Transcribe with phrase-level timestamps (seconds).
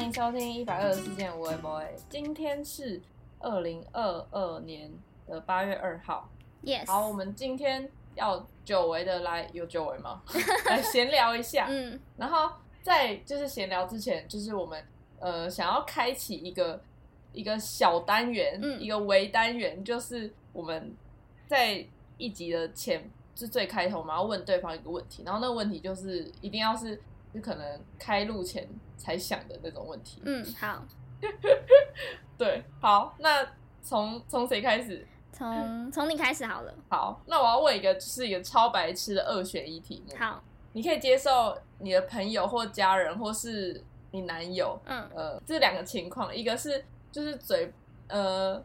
[0.00, 1.84] 欢迎收听一百二十四件无为 boy。
[2.08, 2.98] 今天是
[3.38, 4.90] 二零二二年
[5.26, 6.26] 的八月二号。
[6.64, 10.22] Yes，好，我们今天要久违的来，有久违吗？
[10.64, 11.66] 来闲聊一下。
[11.68, 12.50] 嗯，然后
[12.82, 14.82] 在就是闲聊之前，就是我们
[15.18, 16.82] 呃想要开启一个
[17.34, 20.96] 一个小单元，嗯一个微单元，就是我们
[21.46, 21.86] 在
[22.16, 23.06] 一集的前
[23.36, 26.98] 是最开头，我们要问对方一个问题，然后那个问题就是一定要是
[27.32, 30.20] 就可能开录前才想的那种问题。
[30.24, 30.84] 嗯，好，
[32.36, 33.46] 对，好，那
[33.82, 35.06] 从从谁开始？
[35.32, 36.74] 从从你开始好了。
[36.90, 40.14] 好，那我要问一个，就是一个超白痴的二选一题目。
[40.16, 47.72] 好，你可以接受你的朋友或家人，或是你男友，嗯呃，这两个情况，一个是就是嘴
[48.08, 48.62] 呃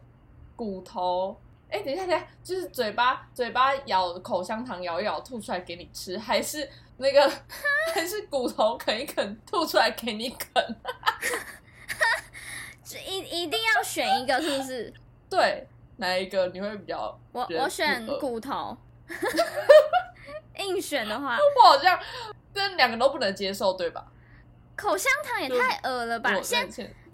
[0.56, 1.38] 骨头，
[1.76, 6.68] 哎，等一下，等一下，就是嘴巴嘴巴咬口香糖咬一咬吐出来给你吃，还是
[6.98, 7.30] 那个
[7.94, 10.50] 还是骨头啃一啃吐出来给你啃？
[12.86, 14.94] 这一一定要选一个，是不是？
[15.30, 15.68] 对，
[15.98, 17.20] 哪一个你会比较？
[17.34, 18.78] 我我选骨头。
[20.58, 22.00] 硬选的话，我好像
[22.54, 24.06] 这两个都不能接受，对吧？
[24.78, 26.32] 口香糖也太恶了吧！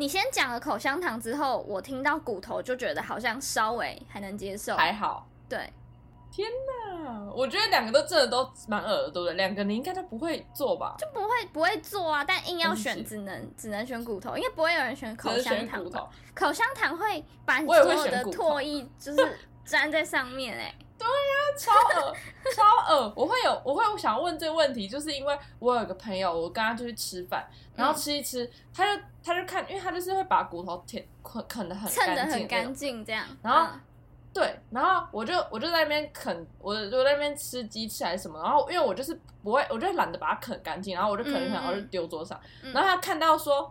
[0.02, 4.76] 你先讲了口香糖之后，我听到骨头就觉得好像稍微还能接受。
[4.76, 5.28] 还好。
[5.48, 5.72] 对，
[6.32, 6.50] 天
[7.06, 9.36] 哪，我觉得两个都真的都蛮恶的，对不对？
[9.36, 10.96] 两个你应该都不会做吧？
[10.98, 15.86] 就不会不会做啊，但硬要选，只能只能选骨头，因为不会有人选口香糖。
[16.34, 20.74] 口香糖会把所有的唾液就是粘在上面、哎，
[21.58, 21.72] 超
[22.02, 22.16] 恶，
[22.56, 23.14] 超恶！
[23.16, 33.26] 我会有，我会想问这个问题，就是因为我有个朋友，我跟他就去吃饭，然后嗯吃一吃，他就他就看，因为他就是会把骨头舔啃啃的很干净很干，净这样。
[33.42, 33.82] 然后嗯
[34.34, 39.14] 对，然后我就我就在那边啃，我就在那边吃鸡翅还是什么，然后因为我就是
[39.44, 43.70] 不会，我就懒得把它啃干净，然后我就啃一啃，嗯嗯然后就丢桌上，嗯然后他看到说，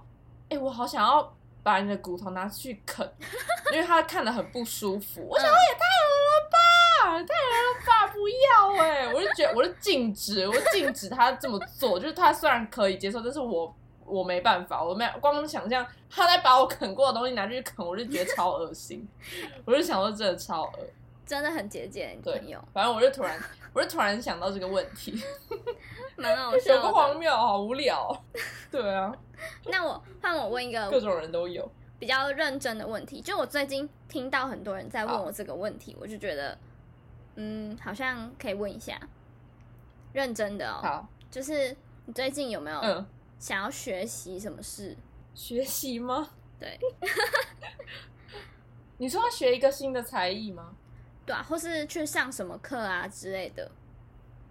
[0.51, 3.11] 哎、我好想要把你的骨头拿去啃，
[3.73, 5.90] 因为他看得很不舒服，我想说也太
[7.19, 19.07] 太恶了吧，不要哎、我就觉得我就禁止，我就禁止他这么做，就是他虽然可以接受，但是我我没办法，我没有光想象他在把我啃过的东西拿去啃，我就觉得超恶心，
[19.65, 20.79] 我就想说真的超恶，
[21.27, 23.39] 真的很节俭，朋友，反正我就突然
[23.73, 25.23] 我就突然想到这个问题，
[26.17, 27.17] 蛮好笑有个荒。
[27.17, 28.25] 谬，好无聊，
[28.71, 29.13] 对啊，
[29.67, 36.59] 那我换我问一个各种人都有，比较认真的问题，就我最近听到很多人在问我这个问题，我就觉得，
[37.43, 39.01] 嗯，好像可以问一下，
[40.13, 41.75] 认真的哦，好，就是
[42.05, 43.07] 你最近有没有嗯。
[43.39, 44.95] 想要学习什么事？
[45.35, 46.29] 学习吗？
[46.59, 46.79] 对
[48.99, 50.77] 你说要学一个新的才艺吗？
[51.25, 53.71] 对啊，或是去上什么课啊之类的，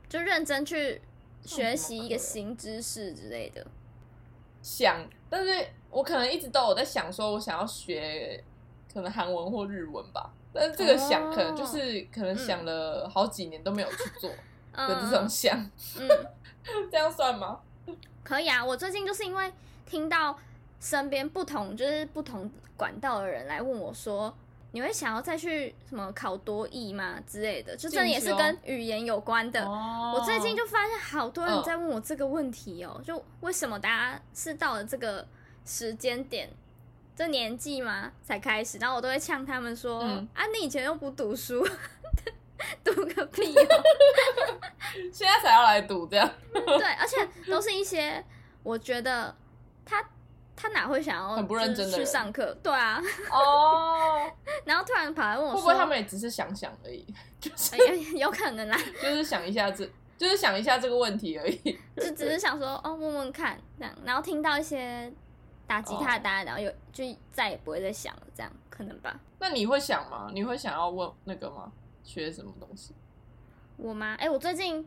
[0.09, 1.00] 就认真去
[1.44, 3.67] 学习一个新知识之类的。
[4.63, 8.44] 想，但是我可能一直都有在想，说我想要学
[8.91, 10.33] 可能韩文或日文吧。
[10.54, 14.30] 但是这个想，哦可能就是可能想了好几年都没有去做
[14.74, 15.58] 的这种嗯想，
[16.00, 16.08] 嗯，
[16.92, 17.60] 这样算吗？
[18.24, 18.64] 可以啊。
[18.64, 19.52] 我最近就是因为
[19.86, 20.38] 听到
[20.80, 24.34] 身边不同就是不同管道的人来问我说，
[24.72, 27.76] 你会想要再去什么考多译吗之类的？
[27.76, 29.66] 就真的也是跟语言有关的。
[29.66, 35.26] 哦我最近就发现好多人嗯在问我这个问题哦，就为什么大家是到了这个
[35.66, 36.50] 时间点、
[37.19, 38.78] 这年纪嘛才开始？
[38.78, 41.68] 然后我都会呛他们说：“嗯啊，你以前又不读书，
[42.81, 43.84] 读个屁哦！
[45.12, 47.18] ”现在才要来读这样， 对，而且
[47.52, 48.24] 都是一些
[48.63, 49.35] 我觉得
[49.84, 50.02] 他
[50.56, 52.57] 他哪会想要很不认真的去上课？
[52.63, 54.31] 对啊，哦，
[54.63, 57.06] 然后突然跑来问我说：“会不会他们也只是想想而已，
[57.41, 59.86] 就是哎有可能啦，就是想一下这，
[60.18, 61.78] 就是想一下这个问题而已。
[61.97, 65.12] 就只是想说哦，问问看这样，然后听到一些
[65.69, 69.19] 打吉他的答案，然后有就再也不会再想了，这样可能吧。
[69.38, 70.31] 那你会想吗？
[70.34, 71.72] 你会想要问那个吗？
[72.03, 72.96] 学什么东西？
[73.78, 74.16] 我吗？
[74.19, 74.84] 哎、我最近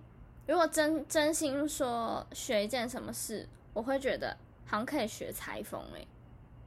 [0.49, 4.37] 如果真真心说学一件什么事，我会觉得
[4.67, 6.05] 好像可以学裁缝哎，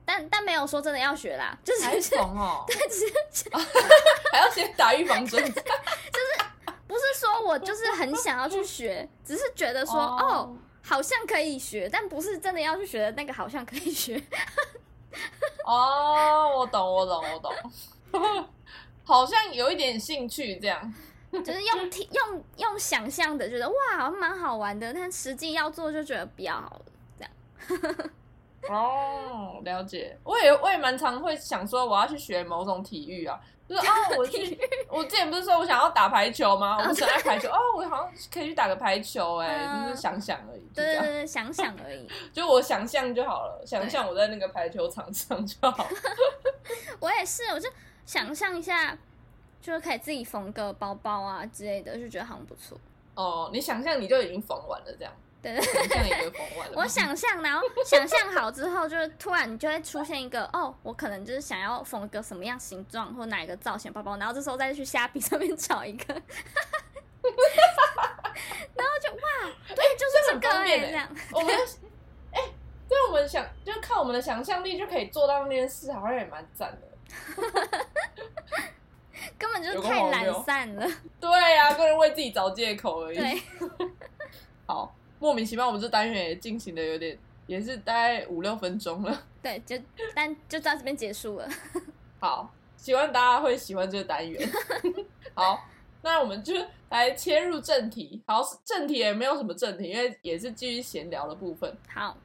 [0.06, 3.50] 但但没有说真的要学啦，就是裁缝哦， 对只是
[4.32, 5.44] 还要先打预防针。
[5.44, 6.46] 就是
[6.88, 14.22] 不是说我就是很想要去学，只是觉得说哦好像可以学，但不是真的要去学的那个好像可以学。
[15.66, 17.40] 哦，我懂，我懂，我
[18.20, 18.48] 懂，
[19.04, 20.94] 好像有一点兴趣这样。
[21.32, 26.82] 就是用听 用用想象的，觉得哇，好像蛮好玩的，但实际要做就觉得比较
[27.18, 28.12] 这样。
[28.70, 30.18] 哦，了解。
[30.24, 34.60] 我也我也蛮常会想说我要去学某种体育啊，就是哦，我去，
[34.90, 36.78] 我之前不是说我想要打排球吗？
[36.80, 42.08] 我不是很爱排球 哦，我好像可以去打个排球哎、嗯就是想想而已，对对对，想想而已。
[42.32, 45.88] 就我想象就好了，想象我在那个排球场上就好。
[47.00, 47.68] 我也是，我就
[48.06, 48.96] 想象一下，
[49.62, 52.78] 就是可以自己缝个包包啊之类的，就觉得好像不错。
[53.16, 55.12] 哦，你想象你就已经缝完了这样，
[56.74, 66.22] 我想象，然后想象好之后，就是突然你就会出现一个哦，我可能就是想要缝个什么样形状或哪一个造型包包，然后这时候再去虾皮上面找一个， 然
[68.86, 69.20] 后就哇，
[69.70, 71.08] 对，就是这个哎、这样。
[71.32, 71.56] 我们
[72.32, 72.42] 哎，
[72.88, 76.88] 对我们想就靠我们的想象力就可以做到那件事，好像也蛮赞的。
[79.38, 80.88] 根本就是太懒散了。
[81.20, 83.18] 对呀、个人为自己找借口而已。
[83.18, 83.42] 对，
[84.68, 84.96] 好，
[85.26, 87.18] 莫名其妙，我们这单元也进行的有点，
[87.48, 89.24] 也是大概五六分钟了。
[89.42, 89.76] 对，就
[90.14, 91.50] 但就到这边结束了。
[92.22, 94.48] 好，希望大家会喜欢这个单元。
[95.34, 95.66] 好，
[96.04, 96.54] 那我们就
[96.90, 98.22] 来切入正题。
[98.28, 101.76] 好，正题也没有什么正题，因为也是继续闲聊的部分。
[101.92, 102.16] 好，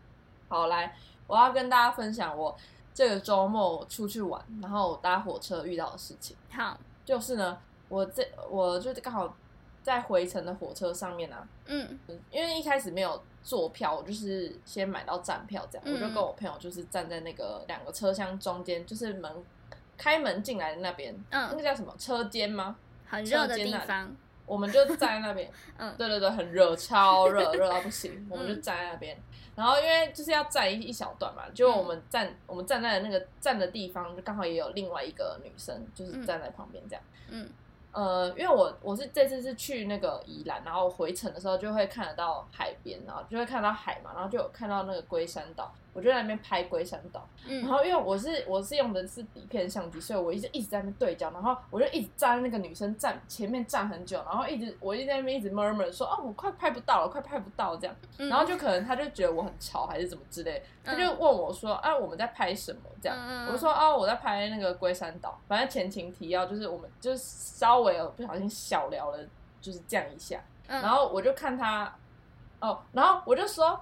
[0.47, 0.94] 好，来，
[1.26, 2.55] 我要跟大家分享我
[2.93, 6.37] 这个周末出去玩，然后搭火车遇到的事情。
[6.50, 7.58] 好，就是呢，
[7.88, 9.35] 我这我就是刚好
[9.82, 11.98] 在回程的火车上面啊，嗯。
[12.30, 15.94] 因为一开始没有坐票，我就是先买到站票，这样、嗯。
[15.94, 19.32] 我就跟我朋友就是站在那个两个车厢中间，就是门
[19.96, 21.24] 开门进来的那边，嗯。
[21.30, 21.94] 那嗯，个叫什么？
[21.98, 22.76] 车间吗？
[23.06, 24.14] 很热的地方，
[24.46, 25.94] 我们就站在那边， 嗯。
[25.96, 28.62] 对对对，很热，超热，热到不行， 我们就嗯。
[28.62, 29.16] 站在那边。
[29.56, 36.26] 然后因为就是要站一一小段嘛，就嗯我们站、我们站在那个站的地方，就刚好也有另外一个女生，就是嗯。
[36.26, 37.02] 站在旁边这样。
[37.28, 37.48] 嗯
[37.92, 47.26] 呃，因为我我是这次是去那个宜兰，然后回程的时候就会看得到海边，然后就会看到海嘛，然后就有看到那个龟山岛，我就在那边拍龟山岛。
[47.46, 69.19] 然嗯后因为我是我是用的是底片相机，所以我一直一直在那边对焦，然后我就一直站在那个女生站前面站很久，然后一直我一直在那边一直 murmur 说哦我快拍不到了，快拍不到这样，嗯，然后就可能他就觉得我很吵还是怎么之类，他就嗯问我说啊我们在拍什么这样，我就说哦我在拍那个龟山岛，反正前情提要就是我们就是稍微有不小心小聊了
[69.60, 71.94] 就是这样一下，嗯，然后我就看他，
[72.60, 73.78] 哦，然后我就说，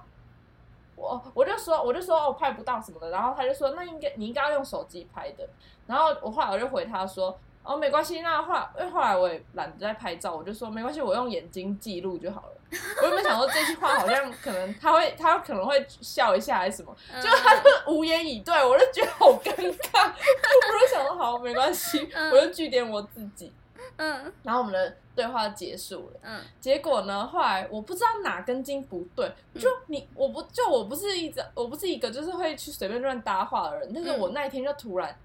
[0.99, 5.47] 我我就说我就说哦拍不到什么的，然后他就说那应该你应该要用手机拍的，
[5.87, 12.53] 然后我后来我就回他说哦没关系，那后来因为后来我也懒得再拍照，我就说没关系，我用眼睛记录就好了。
[13.01, 17.19] 我原本想说这句话好像可能 他会他可能会笑一下还是什么，嗯。
[17.21, 22.31] 就他就无言以对，我就觉得好尴尬，我就想说好没关系，嗯。
[22.31, 23.51] 我就据点我自己，
[23.99, 24.33] 嗯。
[24.41, 26.19] 然后我们的对话结束了。
[26.23, 26.41] 嗯。
[26.59, 35.15] 结果呢，后来我不知道哪根筋不对，就你我不就我不是一直我不是一个就是会去随便乱搭话的人，但是我那一天就突然，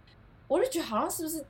[0.46, 1.44] 我就觉得好像是不是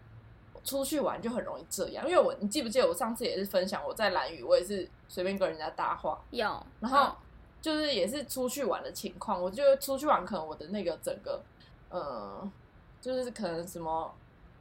[0.63, 7.15] 出去玩就很容易这样，因为我你记不记得我上次也是分享我在蓝屿，我也是随便跟人家搭话，有，然后
[7.61, 11.41] 就是也是出去玩的情况，我就出去玩可能我的那个整个
[11.89, 12.51] 呃，
[13.01, 14.15] 就是可能什么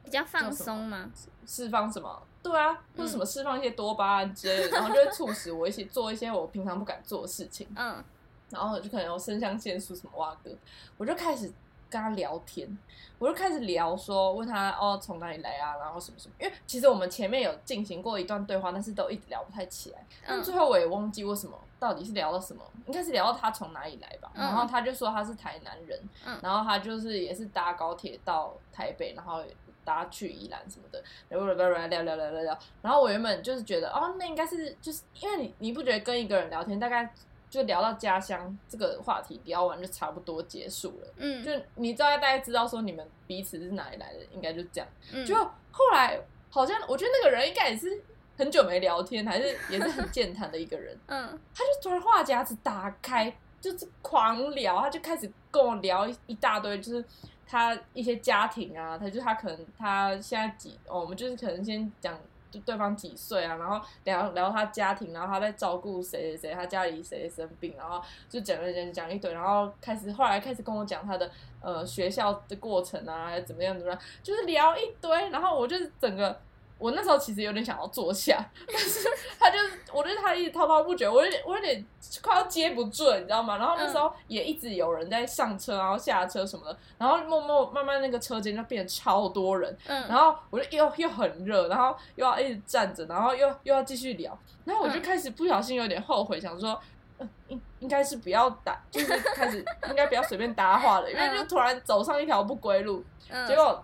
[0.04, 1.10] 比较放松吗，
[1.46, 8.02] 释放什么，对啊，或者什么释放一些多巴胺之类的，然后就会促使我一起 做一些我平常不敢做的事情，嗯。
[8.50, 10.50] 然后就可能有肾上腺素什么哇哥，
[10.96, 11.50] 我就开始
[11.90, 12.78] 跟他聊天，
[13.18, 24.44] 我就开始聊说问他哦从哪里来啊，然后什么什么，因为其实我们前面有进行过一段对话，但是都一直聊不太起来，但嗯最后我也忘记为什么到底是聊到什么，应该是聊到他从哪里来吧，嗯。
[24.44, 26.38] 然后他就说他是台南人，嗯。
[26.40, 29.42] 然后他就是也是搭高铁到台北，然后
[29.84, 37.12] 搭去宜兰什么的，然后聊聊聊聊聊然后我原本就是觉得哦，那应该是就是因为你你不觉得跟一个人聊天大概
[37.50, 44.88] 就聊到家乡这个话题聊完就差不多结束了，嗯，就你知道大概知道说你们彼此是哪里来的，应该就这样。
[45.12, 45.36] 嗯就
[45.70, 48.02] 后来好像我觉得那个人应该也是
[48.36, 57.04] 很久没聊天，还是也是很健谈的一个人， 嗯他就突然话匣子打开，就是狂聊，他就开始跟我聊一一大堆，就是
[57.46, 62.18] 他一些家庭啊，他就他可能他现在几哦，我们就是可能先讲
[62.50, 76.40] 就对方几岁啊，然后聊聊他家庭，然后他在照顾谁谁谁，他家里谁生病，然后就讲了讲讲一堆，然后开始后来开始跟我讲他的呃学校的过程啊，怎么样怎么样，就是聊一堆，然后我就是整个。
[76.78, 81.84] 我那时候其实有点想要坐下， 但是他就是，我觉得他一直滔滔不绝，我有点，我有点
[82.20, 83.56] 快要接不住了，你知道吗？
[83.56, 95.02] 然后那时候也一直有人在上车，然后下车什么的，然后默默慢慢那个车间就变得超多人，嗯，然后我就又又很热，然后又要一直站着，然后又又要继续聊，然后我就嗯。
[95.02, 96.80] 开始不小心有点后悔，想说
[97.18, 103.04] 呃应应该是不要打，就是开始 应该不要随便搭话了，因为就突然走上一条不归路。
[103.30, 103.82] 嗯，结果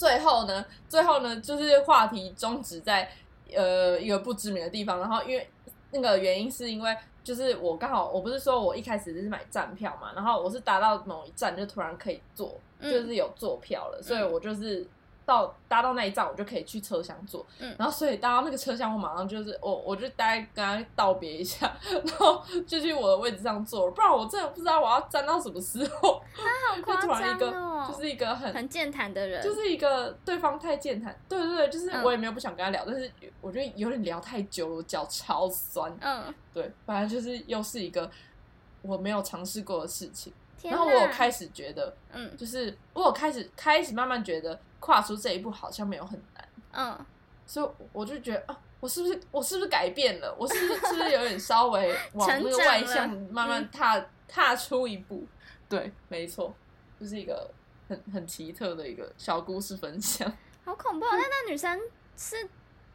[0.00, 3.06] 最后呢，最后呢，就是话题终止在
[3.54, 5.46] 呃一个不知名的地方，然后因为
[5.90, 14.86] 那个原因是因为就是我刚好我不是说我一开始是买站票嘛，然后我是达到某一站就突然可以坐，嗯就是有坐票了，所以我就是。
[15.30, 26.20] 到搭到那一站，我就可以去车厢坐，嗯然后所以搭到那个车厢，我马上就是我我就大概跟他道别一下， 然后就去我的位置上坐了，不然我真的不知道我要站到什么时候。
[26.34, 33.10] 他好夸 突然一个张哦，就是一个很很健谈的人，就是一个对方太健谈，对对对，就是嗯我也没有不想跟他聊，但是
[33.40, 35.96] 我觉得有点聊太久了，我脚超酸。
[36.00, 38.10] 嗯，对，反正就是又是一个
[38.82, 40.32] 我没有尝试过的事情。
[40.62, 47.06] 然后我有开始觉得，嗯就是我有开始开始慢慢觉得跨出这一步好像没有很难，嗯
[47.46, 50.34] 所以我就觉得啊，我是不是我是不是改变了？
[50.38, 55.26] 我是不是是不是有点稍微往那个外向慢慢 嗯踏、踏出一步？
[55.68, 56.54] 对，没错，
[56.98, 57.50] 就是一个
[57.88, 60.32] 很很奇特的一个小故事分享。
[60.64, 61.10] 好恐怖、哦！
[61.12, 61.80] 那那女生
[62.16, 62.48] 是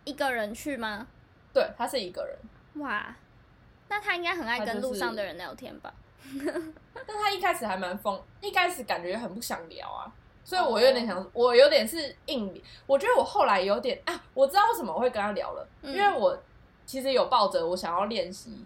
[0.06, 1.06] 一个人去吗？
[1.54, 3.13] 对，她是一个人，哇，
[3.89, 5.94] 那她应该很爱跟路上的人聊天吧？
[6.94, 10.10] 但她一开始还蛮疯，一开始感觉很不想聊啊，
[10.45, 12.61] 所以我有点想，我有点是硬。
[12.87, 16.37] 我觉得我后来有点啊，我知道为什么我会跟他聊了，嗯因为我
[16.85, 18.63] 其实有抱着我想要练习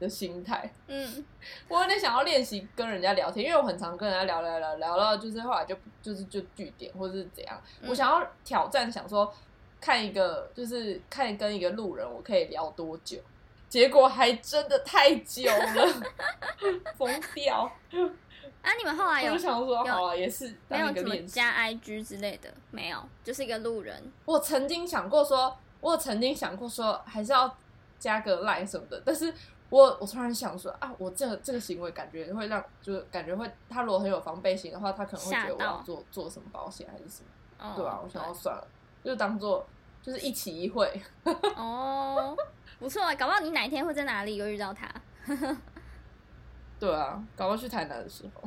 [0.00, 1.24] 的心态，嗯
[1.68, 9.32] 我有点想要练习跟人家聊天，因为我很常跟人家聊聊聊聊到，就是后来就就是就据点或者是怎样，嗯我想要挑战，想说
[9.80, 13.18] 看一个就是看跟一个路人我可以聊多久。
[13.68, 16.02] 结果还真的太久了，
[16.98, 17.72] 疯掉。
[18.62, 21.16] 啊，你们后来有我想说，好啊，也是没有怎么。
[21.26, 22.48] 加 IG 之类的？
[22.70, 24.00] 没有，就是一个路人。
[24.24, 27.56] 我曾经想过说，我曾经想过说，还是要
[27.98, 29.34] 加个 line 什么的，但是
[29.68, 38.66] 我我突然想说啊，我这个这个行为感觉会让，就是感觉会，他如果很有防备心的话，他可能会觉得我要做做什么保险还是什么，哦，对啊，我想要算了，
[39.02, 39.66] 就当做
[40.00, 41.02] 就是一起一会。
[41.56, 42.36] 哦，
[42.78, 44.88] 不错，搞不好你哪一天会在哪里又遇到他。
[46.82, 48.42] 对啊，搞到去台南的时候，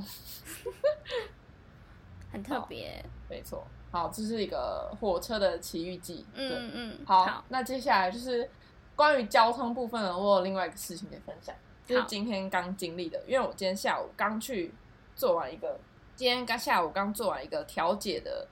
[2.34, 3.02] 很特别。
[3.30, 3.66] 没错。
[3.92, 6.26] 好，这是一个火车的奇遇记。
[6.36, 8.50] 对，嗯嗯，好，那接下来就是
[8.94, 14.74] 关于交通部分的，我有另外一个事情可以分享，就是今天刚经历的，因为我今天下午刚去
[15.16, 15.80] 做完一个，
[16.18, 18.46] 今天刚下午刚做完一个调解的，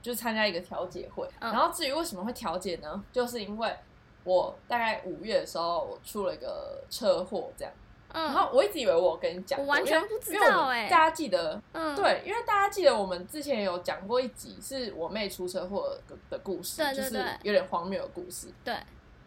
[0.00, 1.28] 就是参加一个调解会。
[1.40, 3.04] 嗯然后至于为什么会调解呢？
[3.10, 3.76] 就是因为
[4.22, 7.74] 我大概五月的时候，我出了一个车祸，这样。
[8.14, 10.88] 嗯，然后我一直以为我跟你讲，我完全不知道欸。
[10.88, 18.48] 大家记得嗯，对，因为大家记得我们之前有讲过一集，是我妹出车祸的的故事，就是有点荒谬的故事。
[18.64, 18.76] 对，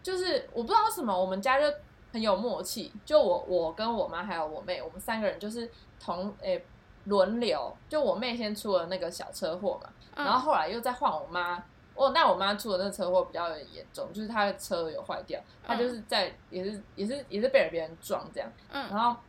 [0.01, 1.65] 就是我不知道什么，我们家就
[2.13, 6.65] 很有默契，就我我跟我妈还有我妹，我们三个人就是同诶
[7.03, 10.25] 轮流，就我妹先出了那个小车祸嘛，嗯。
[10.25, 11.63] 然后后来又再换我妈。
[11.97, 18.49] 哦，那我妈出的那车祸比较严重，就是她的车有坏掉，她就是在也是也是也是被别人撞这样。
[18.71, 18.87] 嗯。
[18.89, 19.19] 然后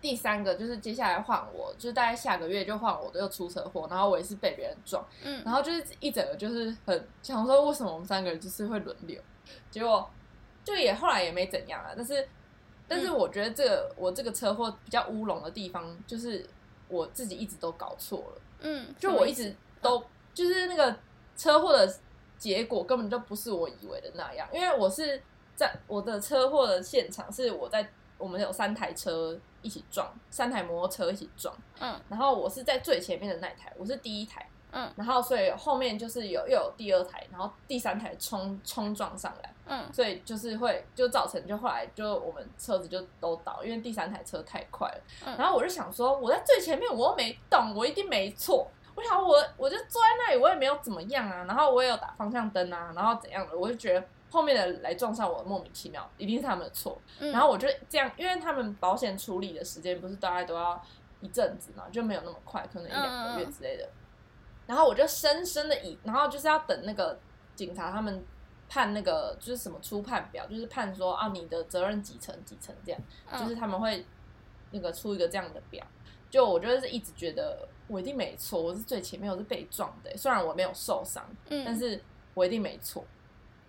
[0.00, 9.20] 第三个就是接下来换我，就是大概下个月就换我的又出车祸，然后我也是被别人撞，嗯，然后就是一整个就是很想说为什么我们三个人就是会轮流，
[9.70, 10.10] 结果
[10.64, 12.28] 就也后来也没怎样啊，但是
[12.88, 13.16] 但是嗯。
[13.16, 16.44] 我觉得这个我这个车祸比较乌龙的地方就是
[16.88, 20.96] 我自己一直都搞错了，嗯，就我一直都就是那个
[21.36, 21.94] 车祸的
[22.38, 25.22] 结果根本就不是我以为的那样，因为我是
[25.54, 45.00] 在我的车祸的现场是我在我们有三台车一起撞，三台摩托车一起撞，嗯然后我是在最前面的那台，我是第一台，嗯然后所以后面就是有又有第二台，然后第三台冲冲撞上来，嗯所以就是会就造成就后来就我们车子就都倒，因为第三台车太快了。
[45.26, 48.68] 嗯然后我就想说，我在最前面我又没动，我一定没错。
[48.94, 57.00] 我想我我就坐在那里，我也没有怎么样啊，然后我也有打方向灯啊，然后怎样的，我就觉得后面的来撞上我莫名其妙，一定是他们的错。
[57.18, 60.80] 嗯，然后我就这样，因为他们保险处理的时间不是大概都要
[61.20, 63.88] 一阵子嘛，就没有那么快，可能一两个月之类的。
[64.66, 67.18] 然后我就深深的以，然后就是要等那个
[67.54, 68.24] 警察他们
[68.68, 74.06] 判那个就是什么初判表，就是判说啊你的责任几成几成这样，嗯就是他们会
[74.70, 75.84] 那个出一个这样的表。
[76.30, 83.04] 就我就是一直觉得我一定没错，我是最前面，我是被撞的，虽然我没有受伤，嗯，但是我一定没错。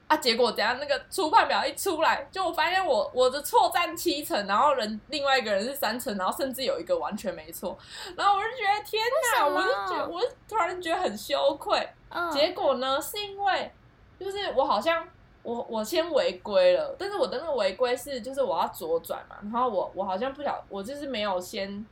[0.08, 0.18] 啊！
[0.18, 7.78] 结果等下那个初判表一出来，就我发现我我的错占七成，然后人另外一个人是三成，然后甚至有一个完全没错，
[8.16, 9.02] 然后我就觉得天
[9.34, 9.48] 哪！
[9.48, 11.88] 我就觉得我突然觉得很羞愧。
[12.10, 13.72] 嗯结果呢，是因为
[14.20, 15.08] 就是我好像
[15.42, 21.84] 我我先违规了，但是我的那个违规是就是我要左转嘛，然后我我好像不晓，我就是没有先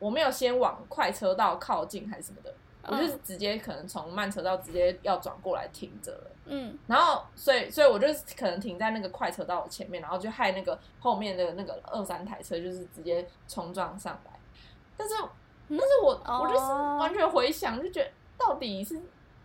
[0.00, 2.52] 我没有先往快车道靠近还是什么的，
[2.88, 6.30] 我就是直接可能从慢车道直接要转过来停着了。
[6.46, 14.32] 嗯然后，所以，所以我就可能停在那个快车道前面，然后就害那个后面的那个二三台车就是直接冲撞上来。
[14.96, 15.14] 但是，
[15.68, 19.00] 但是我、我就是哦完全回想，就觉得到底是，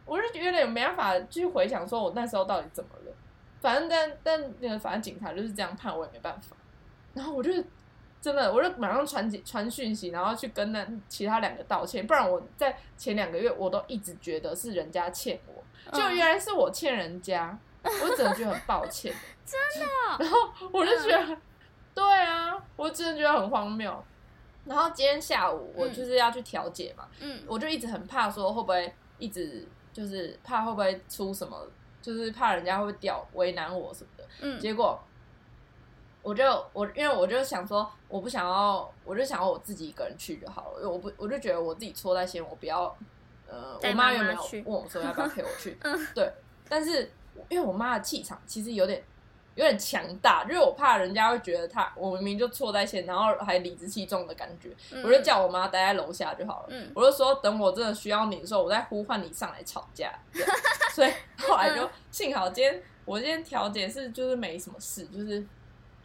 [0.06, 3.12] 我就有点没办法去回想，说我那时候到底怎么了。
[3.62, 6.56] 反正但但那个反正警察就是这样判，我也没办法。
[7.14, 7.52] 然后我就
[8.26, 15.64] 真的，我就马上传传讯息，然后去跟那其他两个道歉，不然我在前两个月我都一直觉得是人家欠我。
[15.96, 19.14] 就嗯原来是我欠人家，我真的觉得很抱歉，
[19.46, 20.40] 真的哦，然后
[20.74, 21.38] 我就觉得，
[21.94, 24.04] 对啊，我真的觉得很荒谬。
[24.66, 31.56] 然后今天下午我就是要去调解嘛，嗯我就一直很怕说会不会一直就是怕会不会出什么，
[32.02, 34.28] 就是怕人家会屌为难我什么的。
[34.42, 35.00] 嗯结果
[36.26, 42.86] 我就我因为我就想说，我不想要，我就想要我自己一个人去就好了，因为我不我就觉得我自己错在先，我不要
[43.48, 45.78] 呃，带我妈有没有去问我说要不要陪我去？
[45.86, 46.34] 嗯对，
[46.68, 47.12] 但是
[47.48, 49.04] 因为我妈的气场其实有点
[49.54, 56.70] 有点强大，因为我怕人家会觉得她我明明就错在先，然后还理直气壮的感觉，嗯我就叫我妈待在楼下就好了。
[56.70, 60.12] 嗯我就说等我真的需要你的时候，我再呼唤你上来吵架。
[60.96, 65.46] 所以后来就嗯幸好今天我今天调解是就是没什么事，就是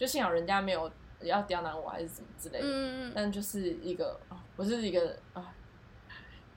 [0.01, 0.91] 就幸好人家没有
[1.21, 5.55] 要刁难我还是什么之类的，嗯但就是一个啊我是一个啊。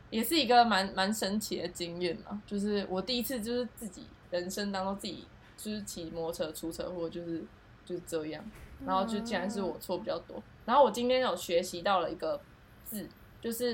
[0.09, 7.43] 也是一个蛮蛮神奇的经验嘛，就是我第一次就是自己人生当中自己就是骑摩托车出车祸，就是
[7.83, 8.43] 就是这样，
[8.85, 10.41] 然后就竟然是我错比较多。
[10.65, 12.39] 然后我今天有学习到了一个
[12.85, 13.09] 字，
[13.41, 13.71] 就是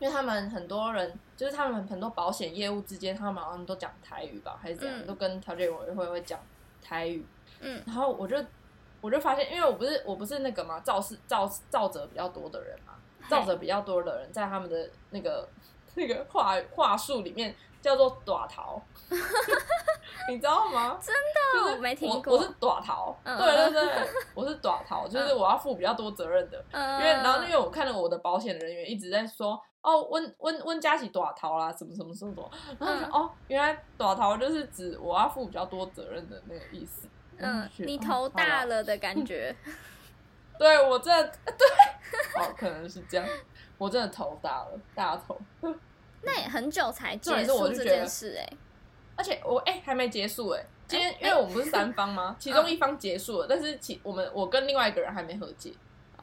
[0.00, 6.40] 因为他们很多人，就是他们很多保险业务之间，他们好像都讲台语吧，还是怎样，嗯都跟调解委员会会讲
[6.82, 7.24] 台语。
[7.60, 8.36] 嗯然后我就
[9.00, 12.94] 我就发现，因为我不是我不是那个嘛，肇事肇肇责比较多的人嘛，
[13.28, 15.48] 造者比较多的人，在他们的那个
[15.94, 18.80] 那个话话术里面叫做“短逃”，
[20.28, 20.98] 你知道吗？
[21.00, 21.14] 真
[21.52, 26.62] 就是的我没听过我我是短逃，嗯对对对，我是短逃，就是我要负比较多责任的。
[26.70, 29.60] 嗯，因为然后因为我看到我的保险人员一直在说。
[29.82, 37.08] 哦，温温温佳琪短逃啦，什么什么什么什么，然后我就、嗯哦，原来短逃就是指我要负比较多责任的那个意思。
[37.40, 39.54] 嗯你头大了的感觉，
[40.58, 41.66] 对我真的对，
[42.40, 43.26] 哦，可能是这样，
[43.78, 45.38] 我真的头大了，大头。
[46.22, 48.46] 那也很久才结束这是我就觉得件事哎，
[49.16, 52.36] 而且我哎、还没结束哎、今天哎因为我们不是三方吗？
[52.40, 55.72] 其中一方结束了，但是其我们我跟另外一个人还没和解，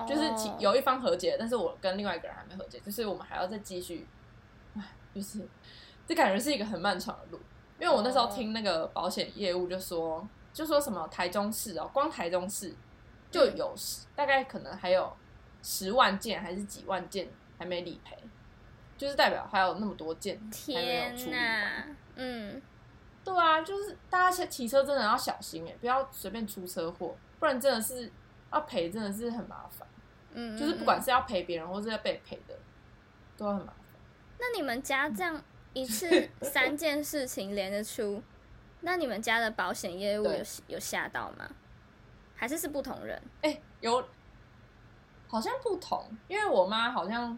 [0.07, 4.05] 就是其哦有一方和解，但是我跟另外一个人还没和解，就是我们还要再继续，
[4.75, 4.83] 唉，
[5.15, 5.41] 就是
[6.05, 7.39] 这感觉是一个很漫长的路。
[7.79, 8.31] 因为我那时候哦。
[8.31, 10.27] 听那个保险业务就说，
[10.57, 12.73] 就说什么台中市哦，光台中市
[13.29, 15.15] 就有十大概可能还有
[15.61, 18.17] 十万件还是几万件还没理赔，
[18.97, 21.97] 就是代表还有那么多件还没有处天理完。
[22.15, 22.61] 嗯，
[23.23, 28.11] 对啊，就是大家骑车真的要小心哎，不要随便出车祸，不然真的是
[28.51, 29.87] 要赔，真的是很麻烦。
[30.31, 32.57] 嗯，就是不管嗯，是要赔别人或是要被赔的，
[33.37, 33.99] 都很麻烦。
[34.39, 35.39] 那你们家这样
[35.73, 38.23] 一次 三件事情连着出，
[38.81, 41.49] 那你们家的保险业务有有吓到吗？
[42.35, 43.21] 还是是不同人？
[43.41, 44.03] 哎、有
[45.27, 47.37] 好像不同，因为我妈好像，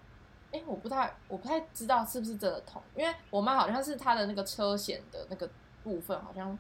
[0.52, 5.50] 哎、我不太我不太知道是不是真的同，因为我妈好像是她的那个车险的那个
[5.84, 6.58] 部分好像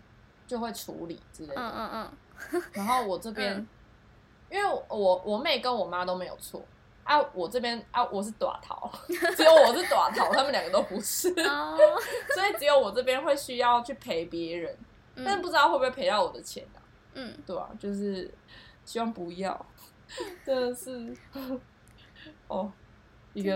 [0.47, 2.11] 就会处理之类的，嗯嗯
[2.53, 3.67] 嗯，然后我这边，嗯
[4.49, 6.63] 因为我我妹跟我妈都没有错。
[7.09, 8.87] 啊，我这边啊，我是短逃，
[9.35, 11.75] 只有我是短逃，他们两个都不是，哦，
[12.35, 14.77] 所以只有我这边会需要去赔别人，
[15.25, 16.77] 但不知道会不会赔到我的钱啊？
[17.15, 18.31] 嗯，对啊，就是
[18.85, 19.65] 希望不要，
[20.45, 21.11] 真的是
[22.47, 22.71] 哦，
[23.33, 23.55] 一个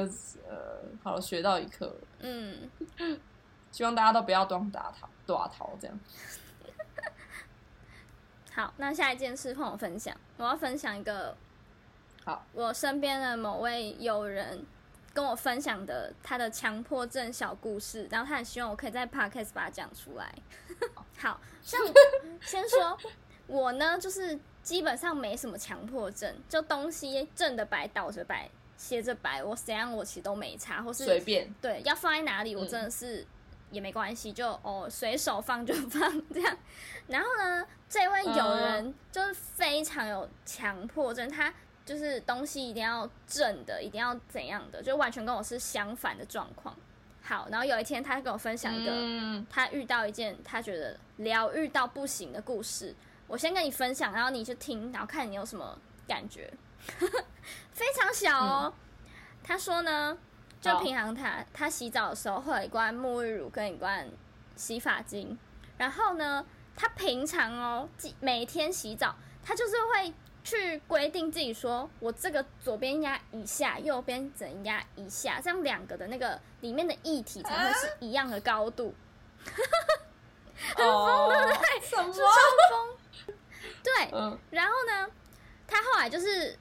[0.50, 2.68] 呃，好学到一课了，嗯，
[3.70, 6.00] 希望大家都不要当打逃打逃这样。
[8.56, 11.38] 好，那下一件事换我分享，我要分享一个，
[12.26, 14.66] 好，我身边的某位友人
[15.14, 20.34] 跟我分享的他的强迫症小故事，然后他很希望我可以在 podcast 把它讲出来。
[21.20, 21.80] 好像
[22.42, 22.98] 先说
[23.48, 33.26] 我呢，就是基本上没什么强迫症，就东西正的摆、倒着摆、斜着摆，我怎样我其实都没差，或是随便，对，要放在哪里，我嗯真的是
[33.70, 36.58] 也没关系，就哦随手放就放这样。
[37.08, 41.54] 然后呢，这位友人就是非常有强迫症，他
[41.86, 46.76] 就是东西一定要正的，一定要怎样的，就完全跟我是相反的状况。
[47.22, 52.94] 好，然后有一天他跟我分享一个嗯，他遇到一件他觉得疗愈到不行的故事，
[53.28, 56.54] 我先跟你分享，然后你去听，然后看你有什么感觉。
[57.72, 58.74] 非常小哦。
[59.42, 60.18] 他说呢，
[60.60, 64.10] 就平常他他洗澡的时候会有一罐沐浴乳跟一罐
[64.56, 65.38] 洗发精，
[65.78, 78.94] 然后呢，他平常哦，几每天洗澡，他就是会去规定自己说，我这个左边压一下，右边只能压一下，这样两个的那个里面的液体才会是一样的高度。
[80.76, 81.82] 很疯对不对？
[81.82, 82.14] 什么？
[82.14, 82.26] 是超
[82.70, 83.36] 疯。
[83.84, 85.12] 对，嗯，然后呢，
[85.68, 86.58] 他后来就是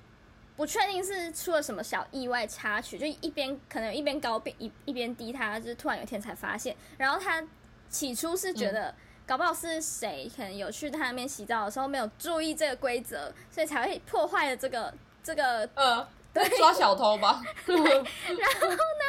[0.57, 6.75] 不确定是出了什么小意外插曲，就一边可能一边高边一一边低他，就是突然有一天才发现。
[6.99, 7.45] 然后他
[7.89, 8.93] 起初是觉得，
[9.27, 17.41] 搞不好是谁可能有去他那边洗澡的时候没有注意这个规则，所以才会破坏了这个这个呃，对抓小偷吧。
[17.67, 19.05] 然后呢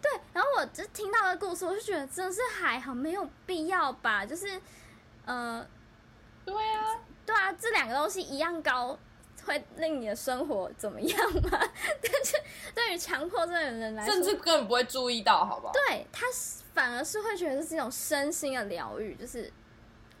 [0.00, 4.24] 对，然后我就听到的故事，我就觉得真的是还好，没有必要吧。
[4.24, 4.60] 就是，
[5.24, 5.64] 呃，
[6.44, 8.98] 对啊，对啊，这两个东西一样高，
[9.44, 11.50] 会令你的生活怎么样吗？
[12.02, 12.36] 但是
[12.74, 15.72] 对于强迫症的人来说，甚至根本不会注意到，好不好？
[15.72, 19.52] 对他是反而是会觉得是一种身心的疗愈，就是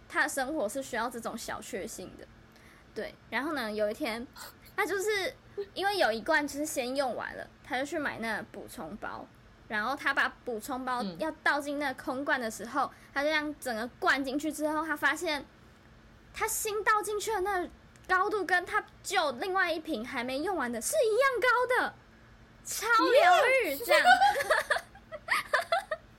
[0.08, 2.26] 他的生活是需要这种小确幸的。
[2.94, 4.26] 对，然后呢，有一天
[4.76, 5.34] 他就是
[5.74, 9.26] 因为有一罐就是先用完了，他就去买那补充包。
[9.68, 15.46] 然后他把补充包嗯要倒进那个空罐的时候，他就这样整个灌进去之后，他发现
[16.34, 17.70] 他新倒进去的那个
[18.06, 21.48] 高度跟他旧另外一瓶还没用完的是一样高
[21.80, 21.94] 的，
[22.66, 24.04] 超疗愈这样。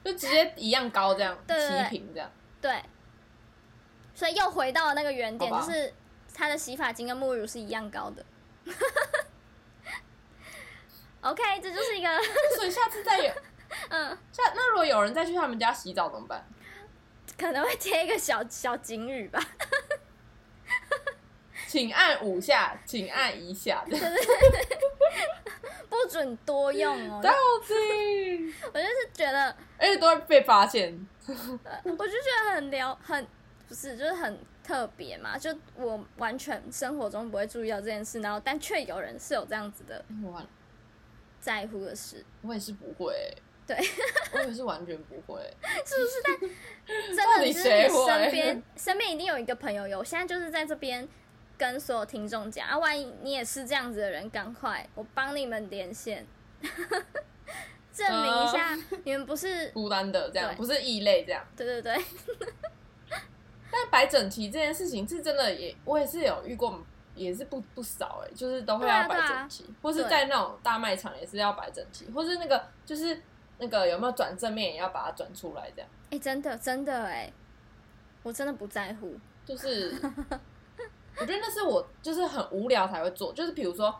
[0.03, 2.29] 就直接一样高，这样对对对齐平这样。
[2.61, 2.83] 对，
[4.13, 5.93] 所以又回到了那个原点，好吧就是
[6.33, 8.25] 它的洗发精跟沐浴乳是一样高的。
[11.21, 12.09] OK，这就是一个
[12.55, 13.33] 所以下次再有，
[13.89, 16.45] 嗯，下那如果有人再去他们家洗澡怎么办？
[17.37, 19.39] 可能会贴一个小小警语吧。
[21.73, 23.83] 请按五下，请按一下，
[25.89, 27.19] 不准多用哦。
[27.19, 27.33] 到
[27.67, 30.93] 底，我就是觉得，而且都会被发现。
[31.25, 33.25] 我就觉得很聊，很
[33.67, 35.35] 不是，就是很特别嘛。
[35.35, 40.05] 就我完全生活中不会注意到这件事，然后但却有人是有这样子的
[41.39, 43.75] 在乎的事，我也是不会、对，
[44.33, 45.41] 我也是完全不会、
[45.83, 46.21] 是不是？
[47.17, 51.07] 但 真的就是你身边身边一定有一个朋友有，我现在就是在这边
[51.57, 56.25] 跟所有听众讲啊，万一你也是这样子的人，赶快我帮你们连线，
[57.93, 61.45] 证明一下你们不是， 孤单的这样，不是异类这样。
[61.55, 62.03] 对对对，
[63.71, 66.83] 但摆整齐这件事情是真的也，我也是有遇过，
[67.15, 73.21] 也是不不少哎、就是都会要摆整齐，或是在那种大卖场也是要摆整齐，或是那个就是
[73.59, 75.89] 那个有没有转正面也要把它转出来，这样。
[76.09, 77.31] 哎、真的真的哎，
[78.23, 79.95] 我真的不在乎，就是
[81.19, 83.93] 我觉得那是我就是很无聊才会做，就是比如说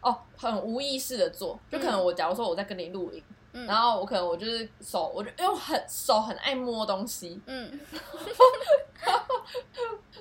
[0.00, 3.66] 哦很无意识的做，就可能我假如说我在跟你录音，嗯。
[3.66, 7.80] 然后我可能我就是手，我就因为我很手很爱摸东西，嗯。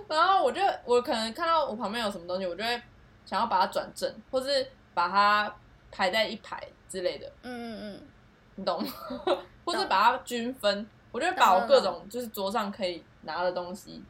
[0.07, 2.81] 然后我就我可能看到我旁边有什么东西，我就会
[3.25, 5.55] 想要把它转正，或是把它
[5.91, 8.01] 排在一排之类的，嗯嗯嗯。
[8.55, 8.91] 你懂吗？
[9.63, 14.03] 或是把它均分，我就会把我各种就是桌上可以拿的东西，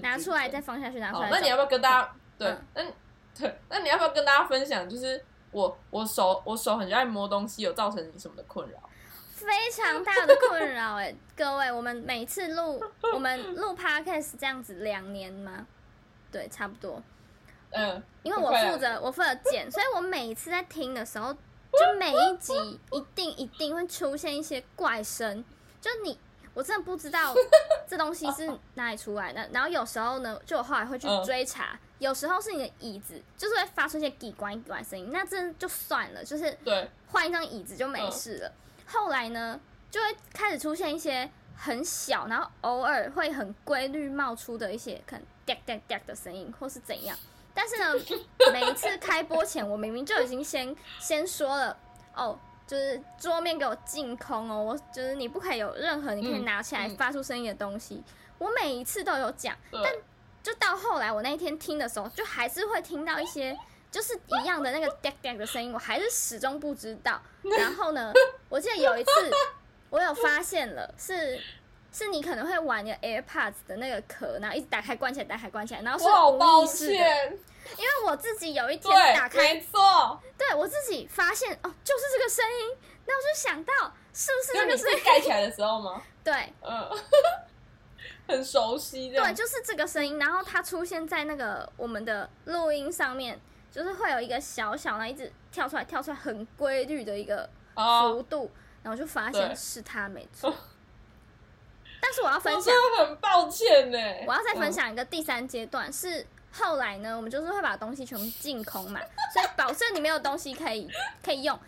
[0.00, 2.92] 拿出来再放下去，拿出来，，好那你要不要跟大家对嗯？
[3.38, 4.88] 那那你要不要跟大家分享？
[4.88, 8.78] 就是我我手我手很爱摸东西，有造成你什么的困扰？
[9.34, 12.80] 非常大的困扰哎， 各位，我们每次录
[13.12, 15.66] 我们录 podcast 这样子两年吗？
[16.30, 17.02] 对，差不多。
[17.70, 22.52] 嗯，因为我负责我负责剪，所以我每一次在听的时候，就每一集
[22.90, 25.42] 一定一定会出现一些怪声，
[25.80, 26.18] 就你
[26.54, 27.34] 我真的不知道
[27.88, 29.48] 这东西是哪里出来的。
[29.52, 38.52] 然后有时候呢，就我后来会去嗯追查，有时候是你的椅子就是会发出一些叽呱叽呱声音，那这就算了，就是对，换一张椅子就没事了。
[38.86, 39.58] 后来呢，
[39.90, 47.16] 就会开始出现一些很小，然后偶尔会很规律冒出的一些可能哒哒哒的声音，或是怎样。
[47.54, 47.92] 但是呢，
[48.52, 51.76] 每一次开播前，我明明就已经先先说了，
[52.14, 58.02] 哦，就是桌面给我净空哦，我就是你不可以有任何你可以嗯拿起来嗯发出声音的东西。
[58.38, 59.84] 我每一次都有讲，但，
[60.42, 63.56] 就到后来我那一天听的时候，就还是会听到一些
[63.90, 67.20] 就是一样的那个 哒哒的声音，我还是始终不知道。
[67.58, 68.12] 然后呢，
[68.48, 69.10] 我记得有一次
[69.90, 71.38] 我有发现了，是
[71.92, 77.04] 是你可能会玩你的 AirPods 的那个壳，然后一直打开关起来，打开关起来，然后是无抱意识的。
[77.74, 83.72] 歉，因为我自己有一天，打开没错，对我自己发现哦，就是这个声音，那我就想到
[84.12, 85.04] 是不是这个声音？
[85.04, 86.02] 盖起来的时候吗？
[86.22, 86.88] 对嗯，
[88.28, 98.50] 很熟悉的对，就是这个声音，然后它出现在那个我们的录音上面，就是会有一个小小的一直跳出来跳出来很规律的一个啊，幅度，
[98.82, 100.54] 然后就发现是它没错。
[102.00, 103.98] 但是我要分享， 真的很抱歉呢。
[104.26, 106.26] 我要再分嗯享一个第三阶段是。
[106.52, 109.00] 后来呢，我们就是会把东西全部净空嘛，
[109.32, 110.88] 所以保证你没有东西可以
[111.24, 111.58] 可以用。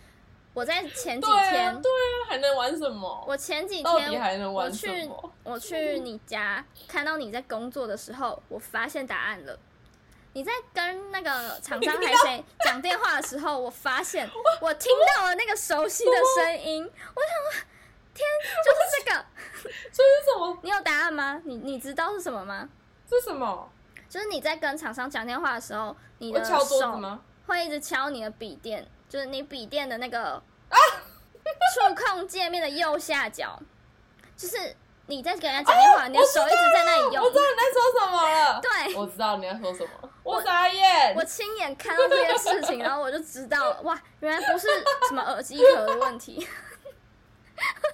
[0.53, 3.25] 我在前几对啊，天，对啊，还能玩什么？
[3.27, 5.33] 我前几天还能玩我去什么？
[5.43, 9.59] 我去你家看到你在工作的时候，我发现答案了。
[10.33, 14.29] 你在跟那个厂商还谁 讲电话的时候，我发现
[14.61, 16.85] 我听到了那个熟悉的声音。
[16.85, 17.65] 我想，
[18.15, 18.25] 天，
[18.65, 19.25] 就是这个。
[19.93, 20.59] 这是什么？
[20.63, 21.41] 你有答案吗？
[21.45, 22.69] 你你知道是什么吗？
[23.09, 23.71] 这是什么？
[24.09, 26.59] 就是你在跟厂商讲电话的时候，你的手？
[27.47, 30.77] 会一直敲你的笔电，就是你笔电的那个啊
[31.75, 33.61] 触控界面的右下角，
[34.35, 34.75] 就是
[35.07, 37.31] 你在跟人家讲电话，你的手一直在那里用我。
[37.31, 38.61] 知道你在说什么了。
[38.63, 39.91] 对，我知道你在说什么。
[40.23, 41.23] 我傻眼我。
[41.23, 44.67] 亲眼看到这件事情，然后我就知道了，哇，原来不是
[45.09, 46.37] 什么耳机壳的问题，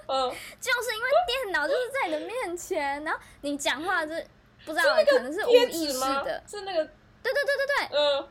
[0.07, 4.25] 嗯，就是因为电脑就是在你的面前，然后你讲话就是
[4.65, 6.85] 不知道可能是无意识的？，是那个，
[7.23, 8.29] 对对对对对，嗯，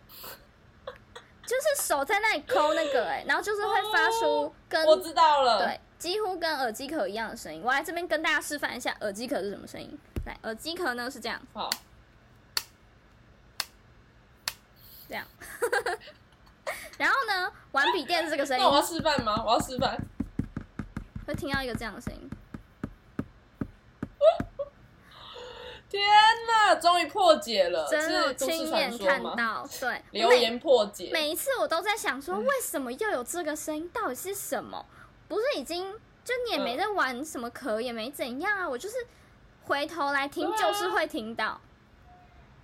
[1.43, 5.59] 就是手在那里抠那个哎、 然后就是会发出跟我知道了。
[5.65, 7.61] 对，几乎跟耳机壳一样的声音。
[7.63, 9.99] 我来这边跟大家示范一下耳机壳是什么声音。
[10.25, 11.69] 来，耳机壳呢是这样，好，
[15.07, 15.25] 这样。
[16.97, 19.43] 然后呢，玩笔电是这个声音那，我要示范吗？
[19.45, 19.97] 我要示范。
[21.25, 22.29] 会听到一个这样的声音。
[25.89, 26.01] 天
[26.47, 28.97] 哪，终于破解了，真的亲眼？
[28.97, 31.09] 看到，对，留言破解。
[31.11, 31.19] 每。
[31.19, 33.87] 每一次我都在想说，为什么又有这个声音？
[33.93, 34.83] 到底是什么？
[35.27, 38.95] 不是已经就你也没在玩什么壳，也没怎样啊，我就是
[39.63, 41.61] 回头来听，就是会听到，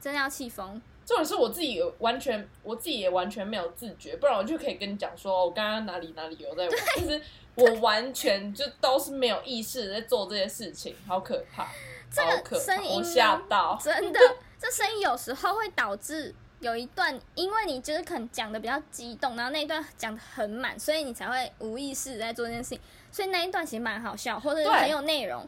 [0.01, 0.81] 真的要气疯。
[1.05, 7.21] 这种是我自己完全，我自己也完全没有自觉，不然我就可以跟你讲说，哦我刚刚哪里哪里有在玩，但是
[7.53, 11.67] 我完全就都是没有意识在做这些事情，好可怕，
[12.15, 14.19] 这个声音吓到， 真的，
[14.59, 22.79] 这声音有时候会导致有一段，因为你就是可能讲的比较激动，然后那一段讲的很满，所以你才会无意识地在做这件事情，
[23.11, 25.47] 所以那一段其实蛮好笑，或者是很有内容。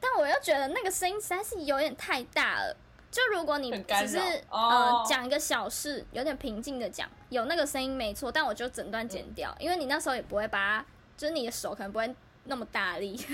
[0.00, 2.76] 但我又觉得那个声音实在是有点太大了。
[3.10, 10.86] 就如果你只是、扰呃哦讲一个小事，有点平静的讲，有那个声音没错，但我就整段剪掉，嗯因为你那时候也不会把它，
[11.16, 12.14] 就是你的手可能不会
[12.44, 13.16] 那么大力。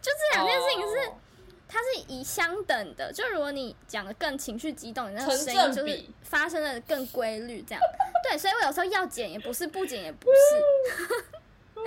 [0.00, 1.14] 就这两件事情是哦
[1.72, 7.80] 它是以相等的，就如果你讲的更情绪激动，你那个成声音就是发生的更规律，这样。
[8.28, 10.36] 对，所以我有时候要剪也不是，不剪也不是，
[11.74, 11.82] 就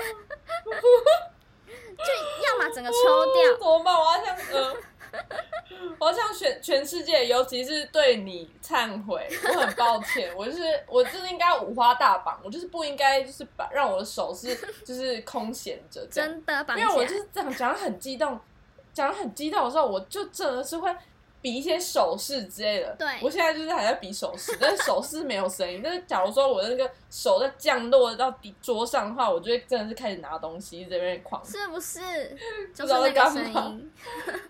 [2.43, 2.95] 要么整个抽
[3.33, 3.57] 掉。
[3.59, 3.93] 怎么办？
[3.95, 4.75] 我要向呃，
[5.99, 18.39] 我要向全全世界，尤其是对你忏悔，我很抱歉，我就是 我就是应该五花大绑，我就是不应该就是把让我的手是就是空闲着，真的因为我，就是这样讲很激动，
[18.95, 20.89] 讲的很激动的时候，我就真的是会。
[21.41, 25.79] 比一些手势之类的，对我现在就是还在比手势，但是手势没有声音。
[25.84, 31.99] 但是假如说我的那个手在降落到底桌上的话，我就会真的是开始拿东西，一直在那边狂是不是？
[32.73, 33.91] 就不知道在是那个干嘛声音，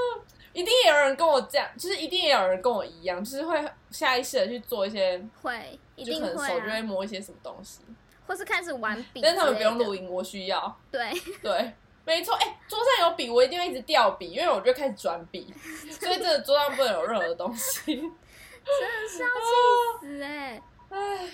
[0.54, 7.80] 一定也有人跟我这样，就是一定也有人跟我一样，就是会下意识的去做一些，会一就可能定会手就会啊，摸一些什么东西，
[8.26, 10.74] 或是开始玩笔，但是他们不用录，音，我需要。
[10.90, 15.52] 对，对，没错，哎、桌上有笔，我一定会一直掉笔，因为我就开始转笔，
[16.00, 17.94] 所以真的桌上不能有任何东西。
[17.94, 21.28] 真的是要气死哎、唉，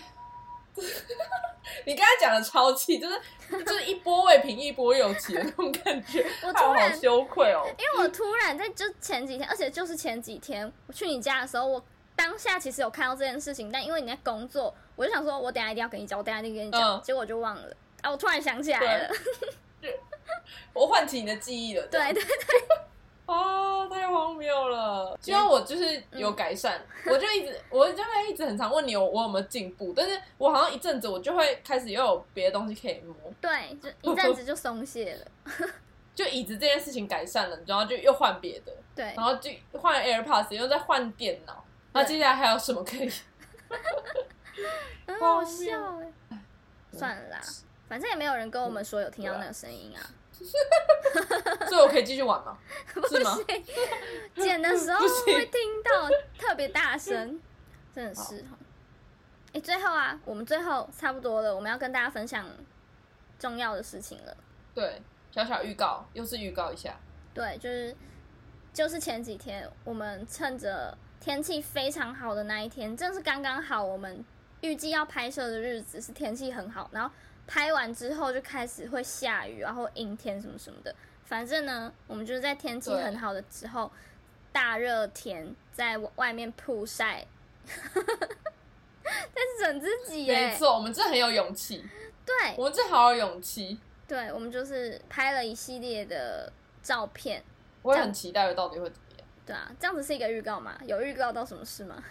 [1.84, 3.20] 你刚才讲的超气，就是
[3.64, 7.64] 就是一波未平一波又起的那种感觉，我突然羞愧哦。
[7.78, 17.76] 因为我突然在就前几天，而且就是前几天我去你家的时候，我当下其实有看到这件事情，但因为你在工作，我就想说我等一下一定要跟你讲，我等一下一定跟你讲，嗯结果我就忘了。
[18.02, 19.14] 啊，我突然想起来了，
[20.72, 21.86] 我唤起你的记忆了。
[21.88, 22.34] 这样对对，
[23.26, 25.18] 啊，太荒谬了！
[25.20, 35.26] 希望我就是有改善，我就一直， 我就会一直很常问你我我有没有进步，但是我好像一阵子我就会开始又有别的东西可以摸，对，就一阵子就松懈了。
[36.14, 41.62] 就椅子这件事情改善了，然后就又换别的，对然，后就换 AirPods，又再换电脑，
[41.92, 43.10] 那接下来还有什么可以？
[45.06, 46.38] 很好笑哎。
[46.92, 47.40] 算了啦，
[47.88, 50.00] 反正也没有人跟我们说有听到那个声音啊。
[51.68, 52.58] 所以我可以继续玩吗？
[52.92, 53.46] 不行？
[54.36, 57.40] 剪的时候 会听到特别大声，
[57.94, 58.58] 真的是哈。
[59.54, 62.46] 哎、最后啊，我们最后差不多了，我们要跟大家分享
[63.38, 64.36] 重要的事情了。
[64.74, 66.94] 对，小小预告，又是预告一下。
[67.32, 67.96] 对，就是
[68.74, 74.22] 就是前几天，我们趁着天气非常好的那一天，正是刚刚好，我们
[74.60, 77.10] 预计要拍摄的日子是天气很好，然后
[77.46, 80.94] 拍完之后就开始会下雨，然后阴天什么什么的。
[81.24, 83.90] 反正呢，我们就是在天气很好的时候，
[84.52, 87.26] 大热天在外面曝晒，
[89.02, 90.48] 在整自己耶。
[90.48, 91.84] 没错，我们真的很有勇气，
[92.24, 93.78] 对我们真的好有勇气。
[94.06, 97.42] 对，我们就是拍了一系列的照片。
[97.82, 99.26] 我也很期待到底会怎么样。
[99.44, 100.78] 对啊，这样子是一个预告嘛？
[100.86, 102.02] 有预告到什么事吗？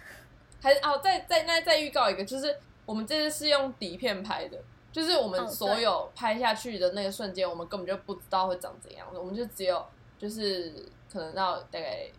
[0.62, 2.54] 还是哦，再再那再预告一个，就是
[2.86, 4.58] 我们这次是用底片拍的，
[4.96, 9.86] 就是我哦们所有拍下去的那个瞬间，我们根本就不知道会长怎样，我们就只有
[10.18, 10.72] 就是
[11.12, 12.10] 可能到大概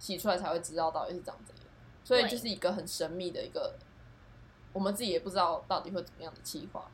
[0.00, 1.64] 洗出来才会知道到底是长怎样，
[2.02, 3.72] 所以就是一个很神秘的一个，
[4.72, 6.90] 我们自己也不知道到底会怎么样的计划。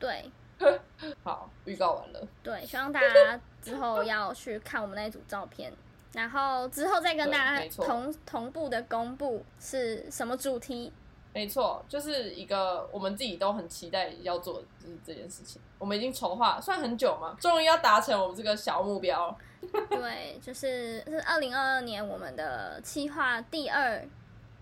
[0.00, 0.28] 对。
[1.24, 5.72] 好，预告完了，对，希望大家之后要去看我们那组照片，
[6.12, 10.92] 然后之后再跟大家同同步的公布是什么主题。
[11.34, 19.36] 没错，就是一个我们自己都很期待要做的就是这件事情，我们已经筹划算很久嘛，终于要达成我们这个小目标了。
[19.88, 24.04] 对，就是是二零二二年我们的企划第二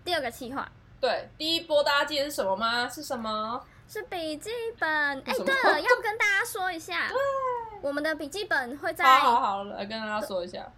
[0.05, 2.87] 第二个企划对，第一波大家记得是什么吗？
[2.87, 3.61] 是什么？
[3.87, 4.89] 是笔记本。
[4.89, 7.11] 哎，对了，要跟大家说一下，
[7.81, 10.71] 我们的笔记本会在好好好，来跟大家说一下。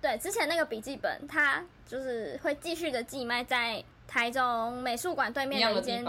[0.00, 6.06] 对，之前那个笔记本，它就是会继续的寄卖在台中美术馆对面的一间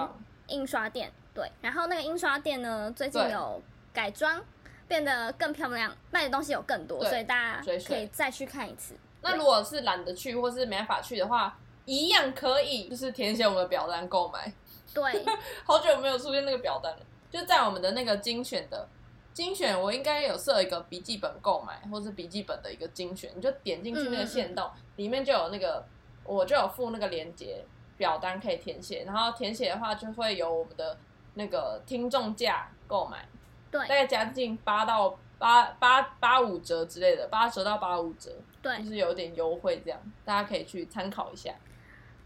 [0.47, 1.09] 印刷店。
[1.33, 3.61] 对，然后那个印刷店呢，最近有
[3.93, 4.43] 改装，
[4.89, 8.93] 变得更漂亮，卖的东西有更多，对所以大家可以再去看一次。
[9.21, 14.53] 那如果是懒得去或是没办法去的话，一样可以，就是填写我们的表单购买。
[14.93, 15.25] 对，
[15.63, 16.99] 好久没有出现那个表单了，
[17.31, 18.85] 就在我们的那个精选的
[19.33, 25.83] 精选，我应该有设一个笔记本购买或是笔记本的一个精选，你就点进去那个线动，里面就有那个
[26.23, 27.65] 我就有附那个链接
[27.97, 30.97] 表单可以填写，然后填写的话就会有我们的
[31.33, 33.27] 那个听众价购买，
[33.71, 41.53] 对大概将近八到八八八五折之类的，八折到八五折，对就，是有点优惠这样，大家可以去参考一下。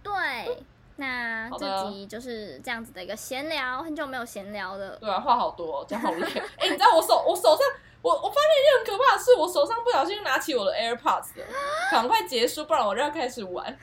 [0.01, 0.13] 对。
[0.99, 4.97] 那这集就是这样子的一个闲聊，很久没有闲聊了。
[4.97, 6.25] 对啊，话好多、哦，讲好累。
[6.57, 7.59] 哎、你知道我手我手上，
[8.07, 11.45] 我我发现一件很可怕的事，我手上不小心拿起我的 AirPods 了，
[11.91, 13.77] 赶快结束，不然我就要开始玩。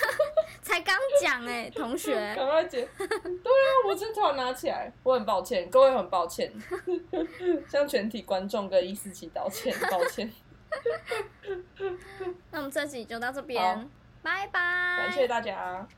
[0.60, 2.82] 才刚讲哎、同学，赶快结。
[2.98, 6.52] 对啊，我真突然拿起来，我很抱歉，各位很抱歉，
[7.72, 10.30] 向全体观众跟伊思琪道歉，抱歉，
[12.52, 13.90] 那我们这集就到这好边，
[14.22, 14.60] 拜拜。
[14.98, 15.88] 感谢大家。